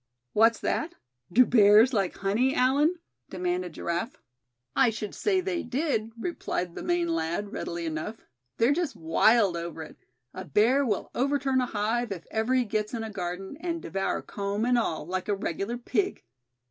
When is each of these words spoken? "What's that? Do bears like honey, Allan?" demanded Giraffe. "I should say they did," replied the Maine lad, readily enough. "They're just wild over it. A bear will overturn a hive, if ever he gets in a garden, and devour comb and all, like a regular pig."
"What's 0.33 0.59
that? 0.61 0.95
Do 1.31 1.45
bears 1.45 1.93
like 1.93 2.17
honey, 2.17 2.55
Allan?" 2.55 2.95
demanded 3.29 3.73
Giraffe. 3.73 4.15
"I 4.75 4.89
should 4.89 5.13
say 5.13 5.41
they 5.41 5.61
did," 5.61 6.11
replied 6.19 6.73
the 6.73 6.81
Maine 6.81 7.09
lad, 7.13 7.51
readily 7.51 7.85
enough. 7.85 8.25
"They're 8.57 8.71
just 8.73 8.95
wild 8.95 9.55
over 9.55 9.83
it. 9.83 9.97
A 10.33 10.43
bear 10.43 10.83
will 10.83 11.11
overturn 11.13 11.61
a 11.61 11.67
hive, 11.67 12.11
if 12.11 12.25
ever 12.31 12.55
he 12.55 12.65
gets 12.65 12.95
in 12.95 13.03
a 13.03 13.11
garden, 13.11 13.57
and 13.59 13.79
devour 13.79 14.23
comb 14.23 14.65
and 14.65 14.75
all, 14.75 15.05
like 15.05 15.27
a 15.29 15.35
regular 15.35 15.77
pig." 15.77 16.23